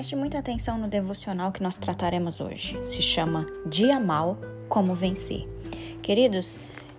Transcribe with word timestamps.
Preste 0.00 0.16
muita 0.16 0.38
atenção 0.38 0.78
no 0.78 0.88
devocional 0.88 1.52
que 1.52 1.62
nós 1.62 1.76
trataremos 1.76 2.40
hoje. 2.40 2.74
Se 2.86 3.02
chama 3.02 3.44
Dia 3.66 4.00
Mal, 4.00 4.38
Como 4.66 4.94
Vencer. 4.94 5.46
Queridos, 6.00 6.56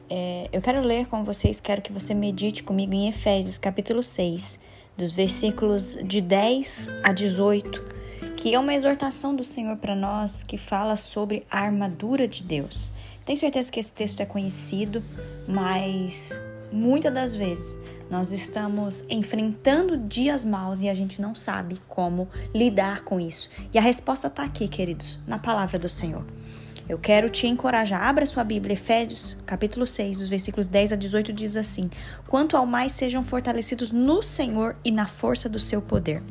é, 0.07 0.47
eu 0.53 0.61
quero 0.61 0.81
ler 0.81 1.07
com 1.07 1.23
vocês, 1.23 1.59
quero 1.59 1.81
que 1.81 1.91
você 1.91 2.13
medite 2.13 2.63
comigo 2.63 2.93
em 2.93 3.09
Efésios 3.09 3.57
capítulo 3.57 4.03
6, 4.03 4.59
dos 4.95 5.11
versículos 5.11 5.97
de 6.03 6.21
10 6.21 6.89
a 7.03 7.11
18, 7.11 7.83
que 8.37 8.53
é 8.53 8.59
uma 8.59 8.75
exortação 8.75 9.35
do 9.35 9.43
Senhor 9.43 9.77
para 9.77 9.95
nós 9.95 10.43
que 10.43 10.55
fala 10.55 10.95
sobre 10.95 11.43
a 11.49 11.61
armadura 11.61 12.27
de 12.27 12.43
Deus. 12.43 12.91
Tenho 13.25 13.39
certeza 13.39 13.71
que 13.71 13.79
esse 13.79 13.93
texto 13.93 14.21
é 14.21 14.27
conhecido, 14.27 15.03
mas 15.47 16.39
muitas 16.71 17.13
das 17.13 17.35
vezes 17.35 17.77
nós 18.09 18.33
estamos 18.33 19.05
enfrentando 19.09 19.97
dias 19.97 20.43
maus 20.43 20.81
e 20.81 20.89
a 20.89 20.93
gente 20.93 21.21
não 21.21 21.33
sabe 21.33 21.77
como 21.87 22.27
lidar 22.53 23.01
com 23.01 23.19
isso. 23.19 23.49
E 23.73 23.77
a 23.77 23.81
resposta 23.81 24.27
está 24.27 24.43
aqui, 24.43 24.67
queridos, 24.67 25.19
na 25.25 25.39
palavra 25.39 25.79
do 25.79 25.87
Senhor. 25.87 26.25
Eu 26.89 26.97
quero 26.97 27.29
te 27.29 27.47
encorajar. 27.47 28.03
Abra 28.03 28.25
sua 28.25 28.43
Bíblia, 28.43 28.73
Efésios, 28.73 29.37
capítulo 29.45 29.87
6, 29.87 30.19
os 30.19 30.27
versículos 30.27 30.67
10 30.67 30.91
a 30.91 30.95
18 30.97 31.31
diz 31.31 31.55
assim: 31.55 31.89
Quanto 32.27 32.57
ao 32.57 32.65
mais 32.65 32.91
sejam 32.91 33.23
fortalecidos 33.23 33.93
no 33.93 34.21
Senhor 34.21 34.75
e 34.83 34.91
na 34.91 35.07
força 35.07 35.47
do 35.47 35.57
seu 35.57 35.81
poder. 35.81 36.21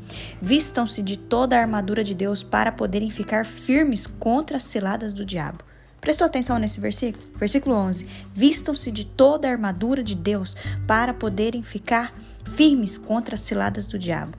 Vistam-se 0.43 1.03
de 1.03 1.17
toda 1.17 1.57
a 1.57 1.61
armadura 1.63 2.05
de 2.05 2.15
Deus 2.15 2.45
para 2.45 2.71
poderem 2.71 3.11
ficar 3.11 3.47
firmes 3.47 4.07
contra 4.07 4.59
as 4.59 4.65
ciladas 4.65 5.15
do 5.15 5.25
diabo. 5.25 5.70
Prestou 6.01 6.27
atenção 6.27 6.59
nesse 6.59 6.81
versículo? 6.81 7.25
Versículo 7.37 7.75
11: 7.75 8.07
Vistam-se 8.33 8.91
de 8.91 9.05
toda 9.05 9.49
a 9.49 9.51
armadura 9.51 10.03
de 10.03 10.15
Deus 10.15 10.57
para 10.87 11.13
poderem 11.13 11.63
ficar 11.63 12.15
firmes 12.45 12.97
contra 12.97 13.35
as 13.35 13.41
ciladas 13.41 13.87
do 13.87 13.99
diabo. 13.99 14.37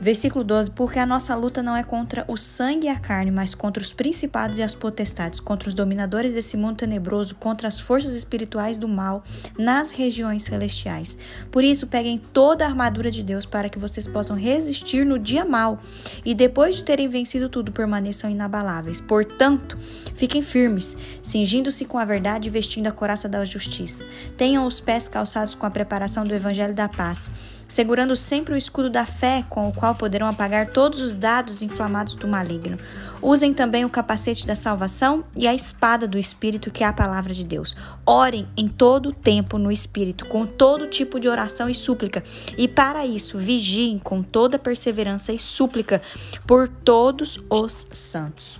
Versículo 0.00 0.42
12: 0.42 0.70
Porque 0.70 0.98
a 0.98 1.04
nossa 1.04 1.34
luta 1.34 1.62
não 1.62 1.76
é 1.76 1.82
contra 1.82 2.24
o 2.26 2.36
sangue 2.36 2.86
e 2.86 2.88
a 2.88 2.98
carne, 2.98 3.30
mas 3.30 3.54
contra 3.54 3.82
os 3.82 3.92
principados 3.92 4.58
e 4.58 4.62
as 4.62 4.74
potestades, 4.74 5.40
contra 5.40 5.68
os 5.68 5.74
dominadores 5.74 6.32
desse 6.32 6.56
mundo 6.56 6.76
tenebroso, 6.76 7.34
contra 7.34 7.68
as 7.68 7.78
forças 7.78 8.14
espirituais 8.14 8.78
do 8.78 8.88
mal 8.88 9.22
nas 9.58 9.90
regiões 9.90 10.44
celestiais. 10.44 11.18
Por 11.50 11.62
isso, 11.62 11.86
peguem 11.86 12.18
toda 12.32 12.64
a 12.64 12.68
armadura 12.68 13.10
de 13.10 13.22
Deus 13.22 13.44
para 13.44 13.68
que 13.68 13.78
vocês 13.78 14.08
possam 14.08 14.36
resistir 14.36 15.04
no 15.04 15.18
dia 15.18 15.44
mal 15.44 15.78
e 16.24 16.34
depois 16.34 16.76
de 16.76 16.84
terem 16.84 17.08
vencido 17.08 17.50
tudo, 17.50 17.70
permaneçam 17.70 18.30
inabaláveis. 18.30 19.02
Portanto, 19.02 19.76
fiquem 20.14 20.42
firmes, 20.42 20.96
cingindo-se 21.22 21.84
com 21.84 21.98
a 21.98 22.06
verdade 22.06 22.48
e 22.48 22.50
vestindo 22.50 22.86
a 22.86 22.92
coraça 22.92 23.28
da 23.28 23.44
justiça. 23.44 24.02
Tenham 24.38 24.66
os 24.66 24.80
pés 24.80 25.10
calçados 25.10 25.54
com 25.54 25.66
a 25.66 25.70
preparação 25.70 26.24
do 26.24 26.34
evangelho 26.34 26.74
da 26.74 26.88
paz 26.88 27.28
segurando 27.70 28.16
sempre 28.16 28.52
o 28.52 28.56
escudo 28.56 28.90
da 28.90 29.06
fé, 29.06 29.44
com 29.48 29.68
o 29.68 29.72
qual 29.72 29.94
poderão 29.94 30.26
apagar 30.26 30.72
todos 30.72 31.00
os 31.00 31.14
dados 31.14 31.62
inflamados 31.62 32.16
do 32.16 32.26
maligno. 32.26 32.76
Usem 33.22 33.54
também 33.54 33.84
o 33.84 33.88
capacete 33.88 34.44
da 34.44 34.56
salvação 34.56 35.24
e 35.36 35.46
a 35.46 35.54
espada 35.54 36.08
do 36.08 36.18
Espírito, 36.18 36.70
que 36.70 36.82
é 36.82 36.86
a 36.88 36.92
palavra 36.92 37.32
de 37.32 37.44
Deus. 37.44 37.76
Orem 38.04 38.48
em 38.56 38.66
todo 38.66 39.10
o 39.10 39.12
tempo 39.12 39.56
no 39.56 39.70
Espírito, 39.70 40.26
com 40.26 40.44
todo 40.44 40.88
tipo 40.88 41.20
de 41.20 41.28
oração 41.28 41.70
e 41.70 41.74
súplica. 41.74 42.24
E 42.58 42.66
para 42.66 43.06
isso, 43.06 43.38
vigiem 43.38 44.00
com 44.00 44.20
toda 44.20 44.58
perseverança 44.58 45.32
e 45.32 45.38
súplica 45.38 46.02
por 46.44 46.66
todos 46.66 47.38
os 47.48 47.86
santos. 47.92 48.58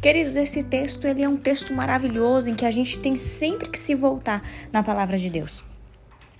Queridos, 0.00 0.36
esse 0.36 0.62
texto 0.62 1.04
ele 1.06 1.22
é 1.22 1.28
um 1.28 1.36
texto 1.36 1.74
maravilhoso 1.74 2.48
em 2.48 2.54
que 2.54 2.64
a 2.64 2.70
gente 2.70 2.98
tem 2.98 3.14
sempre 3.14 3.68
que 3.68 3.78
se 3.78 3.94
voltar 3.94 4.42
na 4.72 4.82
palavra 4.82 5.18
de 5.18 5.28
Deus. 5.28 5.62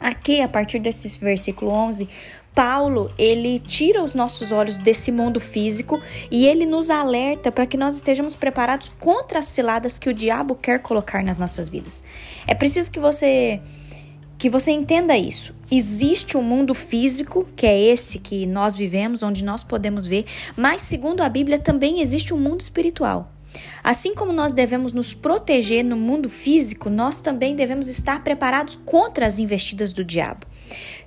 Aqui, 0.00 0.40
a 0.40 0.48
partir 0.48 0.78
desse 0.78 1.08
versículo 1.18 1.70
11, 1.70 2.08
Paulo, 2.54 3.12
ele 3.16 3.58
tira 3.58 4.02
os 4.02 4.14
nossos 4.14 4.50
olhos 4.50 4.78
desse 4.78 5.12
mundo 5.12 5.38
físico 5.38 6.00
e 6.30 6.46
ele 6.46 6.66
nos 6.66 6.90
alerta 6.90 7.52
para 7.52 7.66
que 7.66 7.76
nós 7.76 7.96
estejamos 7.96 8.34
preparados 8.34 8.88
contra 9.00 9.38
as 9.38 9.46
ciladas 9.46 9.98
que 9.98 10.08
o 10.08 10.14
diabo 10.14 10.56
quer 10.56 10.80
colocar 10.80 11.22
nas 11.22 11.38
nossas 11.38 11.68
vidas. 11.68 12.02
É 12.46 12.54
preciso 12.54 12.90
que 12.90 12.98
você 12.98 13.60
que 14.36 14.48
você 14.48 14.70
entenda 14.70 15.16
isso. 15.16 15.52
Existe 15.70 16.36
um 16.36 16.42
mundo 16.42 16.72
físico, 16.72 17.46
que 17.56 17.66
é 17.66 17.80
esse 17.80 18.20
que 18.20 18.46
nós 18.46 18.74
vivemos, 18.74 19.22
onde 19.22 19.44
nós 19.44 19.64
podemos 19.64 20.06
ver, 20.06 20.24
mas 20.56 20.82
segundo 20.82 21.22
a 21.22 21.28
Bíblia 21.28 21.58
também 21.58 22.00
existe 22.00 22.32
um 22.32 22.38
mundo 22.38 22.60
espiritual. 22.60 23.32
Assim 23.82 24.14
como 24.14 24.32
nós 24.32 24.52
devemos 24.52 24.92
nos 24.92 25.14
proteger 25.14 25.84
no 25.84 25.96
mundo 25.96 26.28
físico, 26.28 26.90
nós 26.90 27.20
também 27.20 27.54
devemos 27.54 27.88
estar 27.88 28.22
preparados 28.22 28.76
contra 28.84 29.26
as 29.26 29.38
investidas 29.38 29.92
do 29.92 30.04
diabo. 30.04 30.46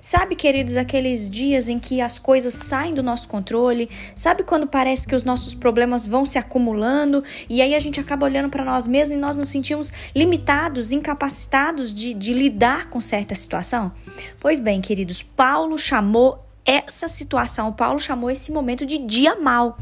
Sabe, 0.00 0.34
queridos, 0.34 0.76
aqueles 0.76 1.30
dias 1.30 1.68
em 1.68 1.78
que 1.78 2.00
as 2.00 2.18
coisas 2.18 2.54
saem 2.54 2.92
do 2.92 3.02
nosso 3.02 3.28
controle? 3.28 3.88
Sabe 4.16 4.42
quando 4.42 4.66
parece 4.66 5.06
que 5.06 5.14
os 5.14 5.22
nossos 5.22 5.54
problemas 5.54 6.06
vão 6.06 6.26
se 6.26 6.38
acumulando 6.38 7.22
e 7.48 7.62
aí 7.62 7.74
a 7.74 7.78
gente 7.78 8.00
acaba 8.00 8.26
olhando 8.26 8.48
para 8.48 8.64
nós 8.64 8.88
mesmos 8.88 9.16
e 9.16 9.20
nós 9.20 9.36
nos 9.36 9.48
sentimos 9.48 9.92
limitados, 10.14 10.90
incapacitados 10.90 11.94
de, 11.94 12.12
de 12.14 12.32
lidar 12.32 12.90
com 12.90 13.00
certa 13.00 13.34
situação? 13.34 13.92
Pois 14.40 14.58
bem, 14.58 14.80
queridos, 14.80 15.22
Paulo 15.22 15.78
chamou 15.78 16.44
essa 16.64 17.06
situação, 17.06 17.72
Paulo 17.72 18.00
chamou 18.00 18.30
esse 18.30 18.50
momento 18.50 18.84
de 18.84 18.98
dia 18.98 19.36
mal. 19.36 19.78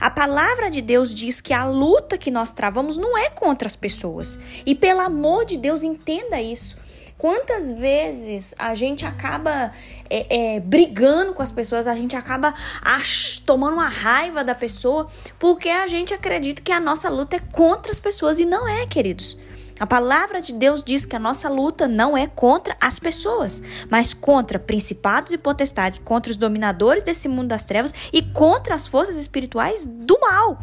A 0.00 0.10
palavra 0.10 0.70
de 0.70 0.80
Deus 0.80 1.14
diz 1.14 1.40
que 1.40 1.52
a 1.52 1.64
luta 1.64 2.18
que 2.18 2.30
nós 2.30 2.52
travamos 2.52 2.96
não 2.96 3.16
é 3.16 3.30
contra 3.30 3.66
as 3.66 3.76
pessoas. 3.76 4.38
E 4.64 4.74
pelo 4.74 5.00
amor 5.00 5.44
de 5.44 5.56
Deus, 5.56 5.82
entenda 5.82 6.40
isso. 6.40 6.76
Quantas 7.16 7.70
vezes 7.72 8.54
a 8.58 8.74
gente 8.74 9.06
acaba 9.06 9.72
é, 10.10 10.56
é, 10.56 10.60
brigando 10.60 11.32
com 11.32 11.42
as 11.42 11.52
pessoas, 11.52 11.86
a 11.86 11.94
gente 11.94 12.16
acaba 12.16 12.52
ach, 12.82 13.40
tomando 13.46 13.74
uma 13.74 13.88
raiva 13.88 14.44
da 14.44 14.54
pessoa, 14.54 15.08
porque 15.38 15.68
a 15.68 15.86
gente 15.86 16.12
acredita 16.12 16.60
que 16.60 16.72
a 16.72 16.80
nossa 16.80 17.08
luta 17.08 17.36
é 17.36 17.40
contra 17.40 17.92
as 17.92 18.00
pessoas 18.00 18.40
e 18.40 18.44
não 18.44 18.68
é, 18.68 18.86
queridos. 18.86 19.38
A 19.78 19.86
palavra 19.86 20.40
de 20.40 20.52
Deus 20.52 20.82
diz 20.82 21.04
que 21.04 21.16
a 21.16 21.18
nossa 21.18 21.48
luta 21.48 21.88
não 21.88 22.16
é 22.16 22.26
contra 22.26 22.76
as 22.80 22.98
pessoas, 22.98 23.60
mas 23.90 24.14
contra 24.14 24.58
principados 24.58 25.32
e 25.32 25.38
potestades, 25.38 25.98
contra 25.98 26.30
os 26.30 26.36
dominadores 26.36 27.02
desse 27.02 27.28
mundo 27.28 27.48
das 27.48 27.64
trevas 27.64 27.92
e 28.12 28.22
contra 28.22 28.74
as 28.74 28.86
forças 28.86 29.16
espirituais 29.16 29.84
do 29.84 30.18
mal 30.20 30.58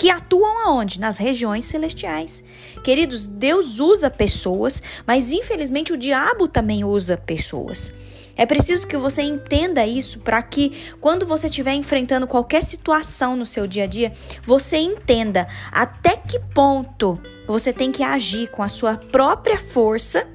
que 0.00 0.08
atuam 0.08 0.66
aonde? 0.66 0.98
Nas 0.98 1.18
regiões 1.18 1.66
celestiais. 1.66 2.42
Queridos, 2.82 3.26
Deus 3.26 3.80
usa 3.80 4.08
pessoas, 4.08 4.82
mas 5.06 5.30
infelizmente 5.30 5.92
o 5.92 5.96
diabo 5.98 6.48
também 6.48 6.82
usa 6.82 7.18
pessoas. 7.18 7.92
É 8.40 8.46
preciso 8.46 8.86
que 8.86 8.96
você 8.96 9.20
entenda 9.20 9.86
isso 9.86 10.18
para 10.18 10.42
que 10.42 10.94
quando 10.98 11.26
você 11.26 11.46
estiver 11.46 11.74
enfrentando 11.74 12.26
qualquer 12.26 12.62
situação 12.62 13.36
no 13.36 13.44
seu 13.44 13.66
dia 13.66 13.84
a 13.84 13.86
dia, 13.86 14.14
você 14.42 14.78
entenda 14.78 15.46
até 15.70 16.16
que 16.16 16.40
ponto 16.54 17.20
você 17.46 17.70
tem 17.70 17.92
que 17.92 18.02
agir 18.02 18.48
com 18.50 18.62
a 18.62 18.68
sua 18.70 18.96
própria 18.96 19.58
força 19.58 20.26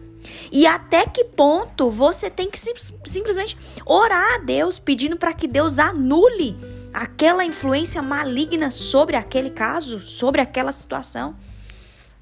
e 0.52 0.68
até 0.68 1.08
que 1.08 1.24
ponto 1.24 1.90
você 1.90 2.30
tem 2.30 2.48
que 2.48 2.60
sim, 2.60 2.74
simplesmente 3.06 3.58
orar 3.84 4.36
a 4.36 4.38
Deus 4.38 4.78
pedindo 4.78 5.18
para 5.18 5.34
que 5.34 5.48
Deus 5.48 5.80
anule 5.80 6.60
aquela 6.94 7.44
influência 7.44 8.04
maligna 8.04 8.70
sobre 8.70 9.16
aquele 9.16 9.50
caso, 9.50 10.00
sobre 10.00 10.42
aquela 10.42 10.72
situação. 10.72 11.36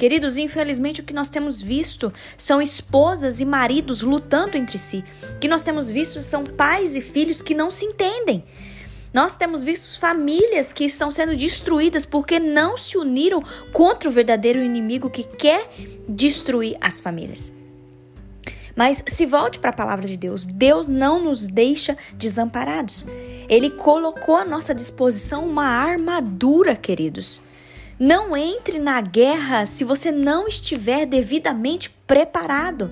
Queridos, 0.03 0.35
infelizmente 0.35 0.99
o 0.99 1.03
que 1.05 1.13
nós 1.13 1.29
temos 1.29 1.63
visto 1.63 2.11
são 2.37 2.61
esposas 2.61 3.39
e 3.39 3.45
maridos 3.45 4.01
lutando 4.01 4.57
entre 4.57 4.77
si. 4.77 5.01
O 5.37 5.39
que 5.39 5.47
nós 5.47 5.61
temos 5.61 5.89
visto 5.89 6.21
são 6.21 6.43
pais 6.43 6.97
e 6.97 6.99
filhos 6.99 7.41
que 7.41 7.55
não 7.55 7.71
se 7.71 7.85
entendem. 7.85 8.43
Nós 9.13 9.37
temos 9.37 9.63
visto 9.63 9.97
famílias 9.97 10.73
que 10.73 10.83
estão 10.83 11.09
sendo 11.09 11.33
destruídas 11.37 12.05
porque 12.05 12.37
não 12.37 12.75
se 12.75 12.97
uniram 12.97 13.41
contra 13.71 14.09
o 14.09 14.11
verdadeiro 14.11 14.59
inimigo 14.59 15.09
que 15.09 15.23
quer 15.23 15.69
destruir 16.05 16.75
as 16.81 16.99
famílias. 16.99 17.49
Mas 18.75 19.01
se 19.07 19.25
volte 19.25 19.57
para 19.57 19.69
a 19.69 19.73
palavra 19.73 20.06
de 20.06 20.17
Deus, 20.17 20.45
Deus 20.45 20.89
não 20.89 21.23
nos 21.23 21.47
deixa 21.47 21.95
desamparados. 22.15 23.06
Ele 23.47 23.69
colocou 23.69 24.35
à 24.35 24.44
nossa 24.44 24.75
disposição 24.75 25.47
uma 25.47 25.65
armadura, 25.65 26.75
queridos. 26.75 27.41
Não 28.03 28.35
entre 28.35 28.79
na 28.79 29.00
guerra 29.00 29.65
se 29.65 29.85
você 29.85 30.11
não 30.11 30.45
estiver 30.45 31.05
devidamente 31.05 31.89
preparado. 31.89 32.91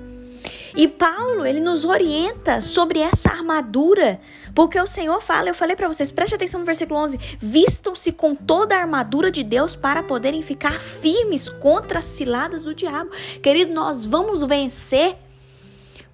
E 0.73 0.87
Paulo, 0.87 1.45
ele 1.45 1.59
nos 1.59 1.83
orienta 1.83 2.61
sobre 2.61 2.99
essa 2.99 3.27
armadura, 3.27 4.21
porque 4.55 4.79
o 4.79 4.87
Senhor 4.87 5.21
fala, 5.21 5.49
eu 5.49 5.53
falei 5.53 5.75
para 5.75 5.89
vocês, 5.89 6.11
preste 6.11 6.35
atenção 6.35 6.61
no 6.61 6.65
versículo 6.65 6.97
11: 6.97 7.19
vistam-se 7.37 8.13
com 8.13 8.33
toda 8.33 8.73
a 8.73 8.79
armadura 8.79 9.29
de 9.29 9.43
Deus 9.43 9.75
para 9.75 10.01
poderem 10.01 10.41
ficar 10.41 10.79
firmes 10.79 11.49
contra 11.49 11.99
as 11.99 12.05
ciladas 12.05 12.63
do 12.63 12.73
diabo. 12.73 13.11
Querido, 13.43 13.73
nós 13.73 14.05
vamos 14.05 14.41
vencer 14.43 15.17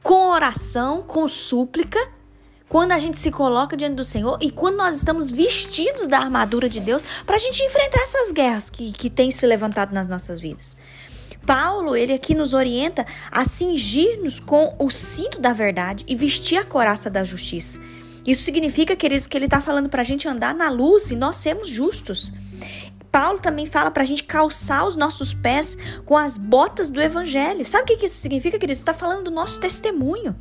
com 0.01 0.31
oração, 0.31 1.03
com 1.03 1.27
súplica 1.27 2.16
quando 2.69 2.91
a 2.91 2.99
gente 2.99 3.17
se 3.17 3.31
coloca 3.31 3.77
diante 3.77 3.95
do 3.95 4.03
Senhor 4.03 4.37
e 4.41 4.51
quando 4.51 4.77
nós 4.77 4.95
estamos 4.97 5.31
vestidos 5.31 6.07
da 6.07 6.19
armadura 6.19 6.67
de 6.67 6.79
Deus 6.79 7.03
para 7.25 7.35
a 7.35 7.39
gente 7.39 7.63
enfrentar 7.63 8.01
essas 8.01 8.31
guerras 8.31 8.69
que, 8.69 8.91
que 8.91 9.09
têm 9.09 9.31
se 9.31 9.45
levantado 9.45 9.93
nas 9.93 10.07
nossas 10.07 10.39
vidas. 10.39 10.77
Paulo, 11.45 11.95
ele 11.95 12.11
aqui 12.11 12.35
nos 12.35 12.53
orienta 12.53 13.05
a 13.31 13.45
cingir-nos 13.45 14.39
com 14.39 14.75
o 14.77 14.91
cinto 14.91 15.39
da 15.39 15.53
verdade 15.53 16.03
e 16.05 16.13
vestir 16.13 16.57
a 16.57 16.65
coraça 16.65 17.09
da 17.09 17.23
justiça. 17.23 17.79
Isso 18.25 18.43
significa, 18.43 18.97
queridos, 18.97 19.25
que 19.25 19.37
ele 19.37 19.45
está 19.45 19.61
falando 19.61 19.87
para 19.87 20.01
a 20.01 20.05
gente 20.05 20.27
andar 20.27 20.53
na 20.53 20.69
luz 20.69 21.09
e 21.11 21.15
nós 21.15 21.37
sermos 21.37 21.69
justos. 21.69 22.33
Paulo 23.09 23.39
também 23.39 23.65
fala 23.65 23.89
para 23.89 24.03
a 24.03 24.05
gente 24.05 24.25
calçar 24.25 24.85
os 24.85 24.97
nossos 24.97 25.33
pés 25.33 25.77
com 26.05 26.17
as 26.17 26.37
botas 26.37 26.89
do 26.89 27.01
evangelho. 27.01 27.65
Sabe 27.65 27.93
o 27.93 27.97
que 27.97 28.05
isso 28.05 28.17
significa, 28.17 28.59
queridos? 28.59 28.79
Está 28.79 28.93
falando 28.93 29.23
do 29.23 29.31
nosso 29.31 29.61
testemunho. 29.61 30.35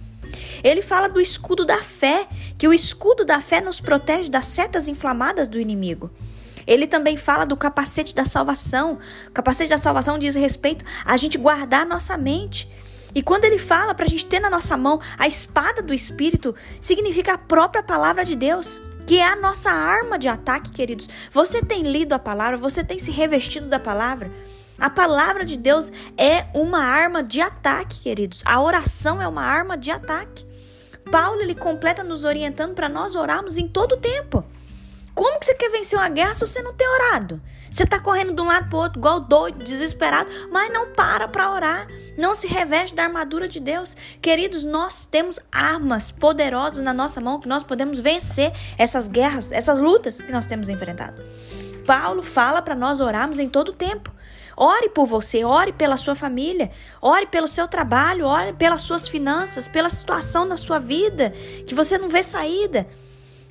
Ele 0.62 0.82
fala 0.82 1.08
do 1.08 1.20
escudo 1.20 1.64
da 1.64 1.82
fé, 1.82 2.26
que 2.58 2.68
o 2.68 2.74
escudo 2.74 3.24
da 3.24 3.40
fé 3.40 3.60
nos 3.60 3.80
protege 3.80 4.28
das 4.28 4.46
setas 4.46 4.88
inflamadas 4.88 5.48
do 5.48 5.60
inimigo. 5.60 6.10
Ele 6.66 6.86
também 6.86 7.16
fala 7.16 7.44
do 7.44 7.56
capacete 7.56 8.14
da 8.14 8.24
salvação. 8.24 8.98
O 9.28 9.32
capacete 9.32 9.70
da 9.70 9.78
salvação 9.78 10.18
diz 10.18 10.34
respeito 10.34 10.84
a 11.04 11.16
gente 11.16 11.38
guardar 11.38 11.82
a 11.82 11.88
nossa 11.88 12.16
mente. 12.16 12.68
E 13.14 13.22
quando 13.22 13.44
ele 13.44 13.58
fala 13.58 13.94
para 13.94 14.04
a 14.04 14.08
gente 14.08 14.26
ter 14.26 14.40
na 14.40 14.50
nossa 14.50 14.76
mão 14.76 15.00
a 15.18 15.26
espada 15.26 15.80
do 15.80 15.94
Espírito, 15.94 16.54
significa 16.80 17.34
a 17.34 17.38
própria 17.38 17.82
palavra 17.82 18.24
de 18.24 18.36
Deus, 18.36 18.82
que 19.06 19.18
é 19.18 19.24
a 19.24 19.36
nossa 19.36 19.70
arma 19.70 20.18
de 20.18 20.28
ataque, 20.28 20.70
queridos. 20.70 21.08
Você 21.30 21.62
tem 21.62 21.82
lido 21.82 22.12
a 22.12 22.18
palavra, 22.18 22.58
você 22.58 22.84
tem 22.84 22.98
se 22.98 23.10
revestido 23.10 23.68
da 23.68 23.78
palavra. 23.78 24.30
A 24.78 24.90
palavra 24.90 25.44
de 25.44 25.56
Deus 25.56 25.90
é 26.16 26.46
uma 26.54 26.80
arma 26.80 27.22
de 27.22 27.40
ataque, 27.40 28.00
queridos. 28.00 28.42
A 28.44 28.60
oração 28.60 29.20
é 29.20 29.26
uma 29.26 29.42
arma 29.42 29.76
de 29.76 29.90
ataque. 29.90 30.46
Paulo 31.10 31.40
ele 31.40 31.54
completa 31.54 32.02
nos 32.02 32.24
orientando 32.24 32.74
para 32.74 32.88
nós 32.88 33.14
orarmos 33.14 33.56
em 33.56 33.68
todo 33.68 33.92
o 33.92 33.96
tempo. 33.96 34.44
Como 35.14 35.38
que 35.38 35.46
você 35.46 35.54
quer 35.54 35.70
vencer 35.70 35.98
uma 35.98 36.10
guerra 36.10 36.34
se 36.34 36.40
você 36.40 36.60
não 36.60 36.74
tem 36.74 36.86
orado? 36.86 37.40
Você 37.70 37.84
está 37.84 37.98
correndo 37.98 38.34
de 38.34 38.42
um 38.42 38.46
lado 38.46 38.68
para 38.68 38.76
o 38.76 38.80
outro, 38.82 38.98
igual 38.98 39.20
doido, 39.20 39.64
desesperado, 39.64 40.30
mas 40.52 40.70
não 40.72 40.92
para 40.92 41.26
para 41.26 41.50
orar. 41.50 41.86
Não 42.18 42.34
se 42.34 42.46
reveste 42.46 42.94
da 42.94 43.04
armadura 43.04 43.48
de 43.48 43.58
Deus. 43.58 43.96
Queridos, 44.20 44.64
nós 44.64 45.06
temos 45.06 45.40
armas 45.50 46.10
poderosas 46.10 46.84
na 46.84 46.92
nossa 46.92 47.20
mão 47.20 47.40
que 47.40 47.48
nós 47.48 47.62
podemos 47.62 47.98
vencer 47.98 48.52
essas 48.76 49.08
guerras, 49.08 49.52
essas 49.52 49.80
lutas 49.80 50.20
que 50.20 50.30
nós 50.30 50.44
temos 50.44 50.68
enfrentado. 50.68 51.22
Paulo 51.86 52.22
fala 52.22 52.60
para 52.60 52.74
nós 52.74 53.00
orarmos 53.00 53.38
em 53.38 53.48
todo 53.48 53.70
o 53.70 53.74
tempo. 53.74 54.15
Ore 54.56 54.88
por 54.88 55.06
você, 55.06 55.44
ore 55.44 55.72
pela 55.72 55.96
sua 55.96 56.14
família, 56.14 56.70
ore 57.02 57.26
pelo 57.26 57.46
seu 57.46 57.68
trabalho, 57.68 58.26
ore 58.26 58.54
pelas 58.54 58.82
suas 58.82 59.06
finanças, 59.06 59.68
pela 59.68 59.90
situação 59.90 60.46
na 60.46 60.56
sua 60.56 60.78
vida 60.78 61.30
que 61.66 61.74
você 61.74 61.98
não 61.98 62.08
vê 62.08 62.22
saída. 62.22 62.86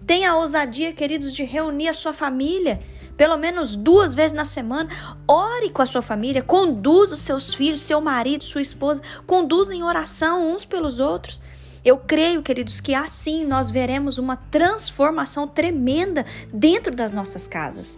Tenha 0.05 0.31
a 0.31 0.37
ousadia, 0.37 0.93
queridos, 0.93 1.33
de 1.33 1.43
reunir 1.43 1.89
a 1.89 1.93
sua 1.93 2.13
família 2.13 2.79
pelo 3.17 3.37
menos 3.37 3.75
duas 3.75 4.13
vezes 4.13 4.33
na 4.33 4.45
semana. 4.45 4.89
Ore 5.27 5.69
com 5.69 5.81
a 5.81 5.85
sua 5.85 6.01
família, 6.01 6.41
conduza 6.41 7.13
os 7.13 7.21
seus 7.21 7.53
filhos, 7.53 7.81
seu 7.81 8.01
marido, 8.01 8.43
sua 8.43 8.61
esposa, 8.61 9.01
conduza 9.25 9.73
em 9.73 9.83
oração 9.83 10.53
uns 10.53 10.65
pelos 10.65 10.99
outros. 10.99 11.41
Eu 11.83 11.97
creio, 11.97 12.41
queridos, 12.41 12.81
que 12.81 12.93
assim 12.93 13.45
nós 13.45 13.69
veremos 13.69 14.17
uma 14.17 14.35
transformação 14.35 15.47
tremenda 15.47 16.25
dentro 16.51 16.93
das 16.93 17.13
nossas 17.13 17.47
casas. 17.47 17.97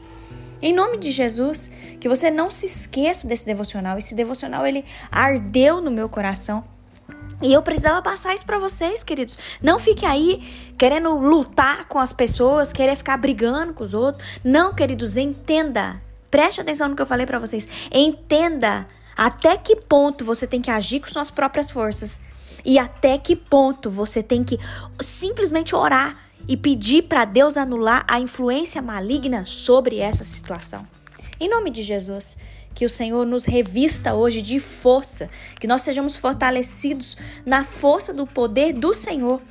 Em 0.61 0.73
nome 0.73 0.97
de 0.97 1.11
Jesus, 1.11 1.69
que 1.99 2.09
você 2.09 2.31
não 2.31 2.49
se 2.49 2.65
esqueça 2.65 3.27
desse 3.27 3.45
devocional. 3.45 3.97
Esse 3.97 4.15
devocional 4.15 4.65
ele 4.65 4.83
ardeu 5.11 5.81
no 5.81 5.91
meu 5.91 6.09
coração. 6.09 6.63
E 7.41 7.53
eu 7.53 7.61
precisava 7.61 8.01
passar 8.01 8.33
isso 8.33 8.45
para 8.45 8.57
vocês, 8.57 9.03
queridos. 9.03 9.37
Não 9.61 9.77
fique 9.77 10.05
aí 10.05 10.71
querendo 10.77 11.15
lutar 11.17 11.87
com 11.87 11.99
as 11.99 12.11
pessoas, 12.11 12.73
querer 12.73 12.95
ficar 12.95 13.17
brigando 13.17 13.73
com 13.73 13.83
os 13.83 13.93
outros. 13.93 14.25
Não, 14.43 14.73
queridos, 14.73 15.17
entenda. 15.17 16.01
Preste 16.31 16.59
atenção 16.59 16.89
no 16.89 16.95
que 16.95 17.01
eu 17.01 17.05
falei 17.05 17.27
para 17.27 17.37
vocês. 17.37 17.67
Entenda 17.91 18.87
até 19.15 19.55
que 19.55 19.75
ponto 19.75 20.25
você 20.25 20.47
tem 20.47 20.61
que 20.61 20.71
agir 20.71 20.99
com 20.99 21.07
suas 21.07 21.29
próprias 21.29 21.69
forças 21.69 22.19
e 22.65 22.77
até 22.79 23.17
que 23.17 23.35
ponto 23.35 23.89
você 23.89 24.23
tem 24.23 24.43
que 24.43 24.59
simplesmente 24.99 25.75
orar 25.75 26.26
e 26.47 26.55
pedir 26.55 27.03
para 27.03 27.25
Deus 27.25 27.57
anular 27.57 28.05
a 28.07 28.19
influência 28.19 28.81
maligna 28.81 29.45
sobre 29.45 29.99
essa 29.99 30.23
situação. 30.23 30.87
Em 31.39 31.49
nome 31.49 31.69
de 31.69 31.83
Jesus, 31.83 32.37
que 32.73 32.85
o 32.85 32.89
Senhor 32.89 33.25
nos 33.25 33.43
revista 33.45 34.13
hoje 34.13 34.41
de 34.41 34.59
força, 34.59 35.29
que 35.59 35.67
nós 35.67 35.81
sejamos 35.81 36.15
fortalecidos 36.15 37.17
na 37.45 37.63
força 37.63 38.13
do 38.13 38.25
poder 38.25 38.71
do 38.73 38.93
Senhor. 38.93 39.41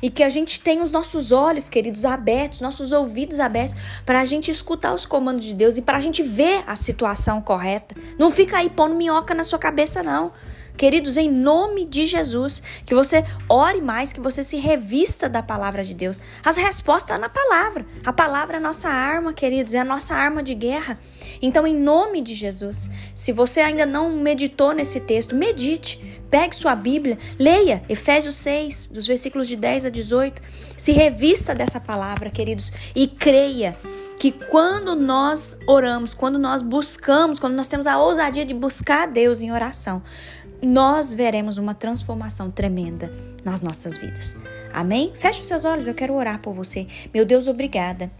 E 0.00 0.08
que 0.08 0.22
a 0.22 0.28
gente 0.28 0.60
tenha 0.60 0.84
os 0.84 0.92
nossos 0.92 1.32
olhos, 1.32 1.68
queridos, 1.68 2.04
abertos, 2.04 2.60
nossos 2.60 2.92
ouvidos 2.92 3.40
abertos, 3.40 3.74
para 4.06 4.20
a 4.20 4.24
gente 4.24 4.48
escutar 4.48 4.94
os 4.94 5.04
comandos 5.04 5.44
de 5.44 5.54
Deus 5.54 5.76
e 5.76 5.82
para 5.82 5.98
a 5.98 6.00
gente 6.00 6.22
ver 6.22 6.62
a 6.68 6.76
situação 6.76 7.42
correta. 7.42 7.96
Não 8.16 8.30
fica 8.30 8.58
aí 8.58 8.70
pondo 8.70 8.94
minhoca 8.94 9.34
na 9.34 9.42
sua 9.42 9.58
cabeça, 9.58 10.00
não. 10.00 10.30
Queridos, 10.78 11.16
em 11.16 11.28
nome 11.28 11.84
de 11.84 12.06
Jesus, 12.06 12.62
que 12.86 12.94
você 12.94 13.24
ore 13.48 13.80
mais, 13.80 14.12
que 14.12 14.20
você 14.20 14.44
se 14.44 14.58
revista 14.58 15.28
da 15.28 15.42
palavra 15.42 15.84
de 15.84 15.92
Deus. 15.92 16.16
As 16.44 16.56
respostas 16.56 17.16
estão 17.16 17.18
na 17.18 17.28
palavra. 17.28 17.84
A 18.06 18.12
palavra 18.12 18.56
é 18.56 18.58
a 18.58 18.62
nossa 18.62 18.88
arma, 18.88 19.32
queridos, 19.32 19.74
é 19.74 19.80
a 19.80 19.84
nossa 19.84 20.14
arma 20.14 20.40
de 20.40 20.54
guerra. 20.54 20.96
Então, 21.42 21.66
em 21.66 21.74
nome 21.74 22.20
de 22.20 22.32
Jesus, 22.32 22.88
se 23.12 23.32
você 23.32 23.60
ainda 23.60 23.84
não 23.84 24.18
meditou 24.18 24.72
nesse 24.72 25.00
texto, 25.00 25.34
medite. 25.34 26.22
Pegue 26.30 26.54
sua 26.54 26.76
Bíblia, 26.76 27.18
leia 27.40 27.82
Efésios 27.88 28.36
6, 28.36 28.90
dos 28.94 29.04
versículos 29.04 29.48
de 29.48 29.56
10 29.56 29.86
a 29.86 29.88
18. 29.88 30.40
Se 30.76 30.92
revista 30.92 31.56
dessa 31.56 31.80
palavra, 31.80 32.30
queridos, 32.30 32.70
e 32.94 33.08
creia 33.08 33.76
que 34.16 34.30
quando 34.30 34.94
nós 34.94 35.58
oramos, 35.66 36.14
quando 36.14 36.38
nós 36.38 36.62
buscamos, 36.62 37.38
quando 37.38 37.54
nós 37.54 37.66
temos 37.66 37.86
a 37.86 37.98
ousadia 37.98 38.44
de 38.44 38.54
buscar 38.54 39.04
a 39.04 39.06
Deus 39.06 39.42
em 39.42 39.52
oração, 39.52 40.02
nós 40.62 41.12
veremos 41.12 41.58
uma 41.58 41.74
transformação 41.74 42.50
tremenda 42.50 43.12
nas 43.44 43.60
nossas 43.60 43.96
vidas. 43.96 44.34
Amém? 44.72 45.12
Feche 45.14 45.40
os 45.40 45.46
seus 45.46 45.64
olhos, 45.64 45.86
eu 45.86 45.94
quero 45.94 46.14
orar 46.14 46.40
por 46.40 46.52
você. 46.52 46.86
Meu 47.12 47.24
Deus, 47.24 47.48
obrigada. 47.48 48.10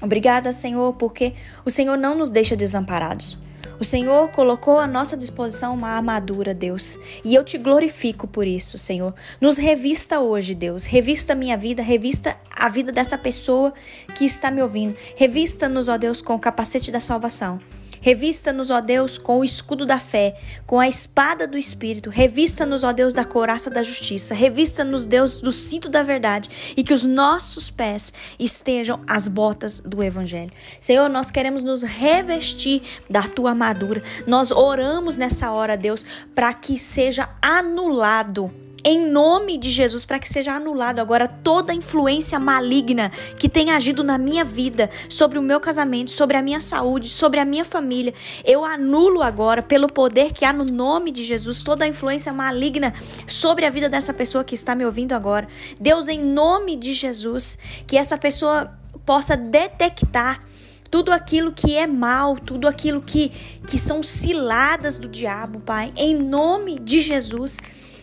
Obrigada, 0.00 0.52
Senhor, 0.52 0.92
porque 0.94 1.34
o 1.64 1.70
Senhor 1.70 1.96
não 1.96 2.14
nos 2.14 2.30
deixa 2.30 2.54
desamparados. 2.54 3.38
O 3.80 3.84
Senhor 3.84 4.30
colocou 4.30 4.78
à 4.78 4.86
nossa 4.86 5.16
disposição 5.16 5.74
uma 5.74 5.90
armadura, 5.90 6.52
Deus, 6.52 6.98
e 7.24 7.34
eu 7.34 7.44
te 7.44 7.56
glorifico 7.56 8.26
por 8.26 8.46
isso, 8.46 8.76
Senhor. 8.76 9.14
Nos 9.40 9.56
revista 9.56 10.18
hoje, 10.18 10.54
Deus. 10.54 10.84
Revista 10.84 11.34
minha 11.34 11.56
vida, 11.56 11.80
revista 11.80 12.36
a 12.50 12.68
vida 12.68 12.90
dessa 12.90 13.16
pessoa 13.16 13.72
que 14.16 14.24
está 14.24 14.50
me 14.50 14.60
ouvindo. 14.62 14.96
Revista-nos, 15.16 15.88
ó 15.88 15.96
Deus, 15.96 16.20
com 16.20 16.34
o 16.34 16.40
capacete 16.40 16.90
da 16.90 17.00
salvação. 17.00 17.60
Revista-nos, 18.00 18.70
ó 18.70 18.80
Deus, 18.80 19.18
com 19.18 19.40
o 19.40 19.44
escudo 19.44 19.84
da 19.84 19.98
fé, 19.98 20.36
com 20.66 20.78
a 20.78 20.88
espada 20.88 21.46
do 21.46 21.58
Espírito. 21.58 22.10
Revista-nos, 22.10 22.84
ó 22.84 22.92
Deus, 22.92 23.14
da 23.14 23.24
couraça 23.24 23.70
da 23.70 23.82
justiça. 23.82 24.34
Revista-nos, 24.34 25.06
Deus, 25.06 25.40
do 25.40 25.52
cinto 25.52 25.88
da 25.88 26.02
verdade. 26.02 26.74
E 26.76 26.82
que 26.82 26.94
os 26.94 27.04
nossos 27.04 27.70
pés 27.70 28.12
estejam 28.38 29.00
as 29.06 29.28
botas 29.28 29.80
do 29.80 30.02
Evangelho. 30.02 30.52
Senhor, 30.80 31.08
nós 31.08 31.30
queremos 31.30 31.62
nos 31.62 31.82
revestir 31.82 32.82
da 33.08 33.22
tua 33.22 33.50
armadura. 33.50 34.02
Nós 34.26 34.50
oramos 34.50 35.16
nessa 35.16 35.50
hora, 35.52 35.76
Deus, 35.76 36.04
para 36.34 36.52
que 36.52 36.78
seja 36.78 37.28
anulado 37.40 38.67
em 38.84 39.10
nome 39.10 39.58
de 39.58 39.70
Jesus, 39.70 40.04
para 40.04 40.18
que 40.18 40.28
seja 40.28 40.52
anulado 40.52 41.00
agora 41.00 41.26
toda 41.26 41.74
influência 41.74 42.38
maligna 42.38 43.10
que 43.38 43.48
tem 43.48 43.70
agido 43.70 44.04
na 44.04 44.16
minha 44.16 44.44
vida, 44.44 44.88
sobre 45.08 45.38
o 45.38 45.42
meu 45.42 45.60
casamento, 45.60 46.10
sobre 46.10 46.36
a 46.36 46.42
minha 46.42 46.60
saúde, 46.60 47.08
sobre 47.08 47.40
a 47.40 47.44
minha 47.44 47.64
família. 47.64 48.14
Eu 48.44 48.64
anulo 48.64 49.22
agora, 49.22 49.62
pelo 49.62 49.88
poder 49.88 50.32
que 50.32 50.44
há 50.44 50.52
no 50.52 50.64
nome 50.64 51.10
de 51.10 51.24
Jesus, 51.24 51.62
toda 51.62 51.84
a 51.84 51.88
influência 51.88 52.32
maligna 52.32 52.94
sobre 53.26 53.66
a 53.66 53.70
vida 53.70 53.88
dessa 53.88 54.14
pessoa 54.14 54.44
que 54.44 54.54
está 54.54 54.74
me 54.74 54.84
ouvindo 54.84 55.12
agora. 55.12 55.48
Deus, 55.80 56.08
em 56.08 56.22
nome 56.22 56.76
de 56.76 56.92
Jesus, 56.92 57.58
que 57.86 57.96
essa 57.96 58.16
pessoa 58.16 58.72
possa 59.04 59.36
detectar 59.36 60.42
tudo 60.90 61.12
aquilo 61.12 61.52
que 61.52 61.76
é 61.76 61.86
mal, 61.86 62.36
tudo 62.36 62.66
aquilo 62.66 63.02
que, 63.02 63.30
que 63.66 63.76
são 63.76 64.02
ciladas 64.02 64.96
do 64.96 65.08
diabo, 65.08 65.60
Pai, 65.60 65.92
em 65.96 66.14
nome 66.14 66.78
de 66.78 67.00
Jesus 67.00 67.58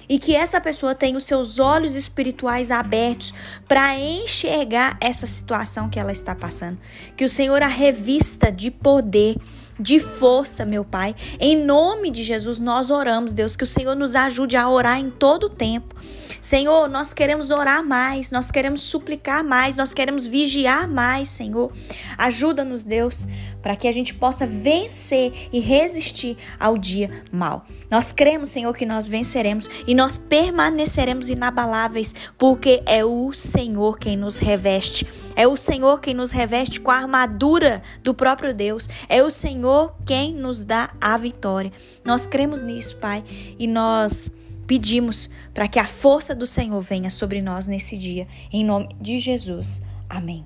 e 0.08 0.20
que 0.20 0.36
essa 0.36 0.60
pessoa 0.62 0.96
tenha 0.96 1.18
os 1.18 1.26
seus 1.26 1.60
olhos 1.60 1.96
espirituais 1.96 2.72
abertos 2.72 3.34
para 3.68 3.98
enxergar 3.98 4.98
essa 5.02 5.26
situação 5.26 5.90
que 5.90 6.00
ela 6.00 6.12
está 6.12 6.36
passando. 6.36 6.78
Que 7.16 7.24
o 7.24 7.30
Senhor 7.30 7.62
a 7.62 7.68
revista 7.68 8.52
de 8.52 8.70
poder 8.72 9.36
de 9.80 10.00
força, 10.00 10.66
meu 10.66 10.86
Pai. 10.86 11.16
Em 11.40 11.58
nome 11.58 12.10
de 12.10 12.24
Jesus, 12.24 12.60
nós 12.60 12.90
oramos, 12.90 13.34
Deus, 13.34 13.56
que 13.56 13.64
o 13.64 13.68
Senhor 13.68 13.96
nos 13.96 14.16
ajude 14.16 14.56
a 14.56 14.70
orar 14.70 15.00
em 15.00 15.10
todo 15.10 15.46
o 15.46 15.50
tempo. 15.50 15.96
Senhor, 16.42 16.88
nós 16.88 17.14
queremos 17.14 17.50
orar 17.52 17.84
mais, 17.84 18.32
nós 18.32 18.52
queremos 18.52 18.82
suplicar 18.82 19.44
mais, 19.44 19.76
nós 19.76 19.94
queremos 19.94 20.28
vigiar 20.28 20.88
mais, 20.88 21.30
Senhor. 21.30 21.72
Ajuda-nos, 22.18 22.84
Deus, 22.84 23.28
para 23.66 23.76
que 23.76 23.88
a 23.88 23.92
gente 23.92 24.14
possa 24.14 24.46
vencer 24.46 25.50
e 25.52 25.60
resistir 25.60 26.38
ao 26.60 26.78
dia 26.78 27.24
mal. 27.32 27.66
Nós 27.90 28.12
cremos, 28.12 28.50
Senhor, 28.50 28.72
que 28.76 28.86
nós 28.86 29.10
venceremos 29.10 29.68
e 29.88 29.96
nós 29.96 30.20
permaneceremos 30.20 31.32
inabaláveis, 31.32 32.14
porque 32.38 32.84
é 32.86 33.04
o 33.04 33.34
Senhor 33.34 33.98
quem 33.98 34.16
nos 34.16 34.38
reveste. 34.38 35.08
É 35.36 35.48
o 35.48 35.58
Senhor 35.58 36.00
quem 36.00 36.14
nos 36.14 36.30
reveste 36.30 36.80
com 36.80 36.92
a 36.92 36.98
armadura 36.98 37.82
do 38.04 38.14
próprio 38.14 38.54
Deus. 38.54 38.88
É 39.10 39.24
o 39.24 39.32
Senhor 39.32 39.96
quem 40.06 40.32
nos 40.32 40.64
dá 40.64 40.92
a 41.02 41.18
vitória. 41.18 41.74
Nós 42.06 42.28
cremos 42.28 42.62
nisso, 42.62 42.98
Pai, 42.98 43.24
e 43.58 43.66
nós 43.66 44.30
pedimos 44.68 45.28
para 45.56 45.68
que 45.68 45.80
a 45.80 45.88
força 45.88 46.36
do 46.36 46.46
Senhor 46.46 46.80
venha 46.82 47.10
sobre 47.10 47.42
nós 47.42 47.66
nesse 47.66 47.98
dia, 47.98 48.28
em 48.54 48.64
nome 48.64 48.96
de 49.02 49.18
Jesus. 49.18 49.82
Amém. 50.08 50.46